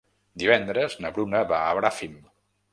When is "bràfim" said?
1.83-2.19